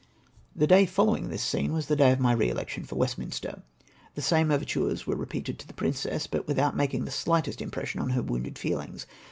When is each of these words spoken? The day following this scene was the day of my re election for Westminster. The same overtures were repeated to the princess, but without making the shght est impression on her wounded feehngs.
The 0.55 0.65
day 0.65 0.87
following 0.87 1.29
this 1.29 1.43
scene 1.43 1.73
was 1.73 1.85
the 1.85 1.95
day 1.95 2.11
of 2.11 2.19
my 2.19 2.31
re 2.31 2.49
election 2.49 2.85
for 2.85 2.95
Westminster. 2.95 3.61
The 4.15 4.23
same 4.23 4.49
overtures 4.49 5.05
were 5.05 5.15
repeated 5.15 5.59
to 5.59 5.67
the 5.67 5.75
princess, 5.75 6.25
but 6.25 6.47
without 6.47 6.75
making 6.75 7.05
the 7.05 7.11
shght 7.11 7.47
est 7.47 7.61
impression 7.61 8.01
on 8.01 8.09
her 8.09 8.23
wounded 8.23 8.55
feehngs. 8.55 9.05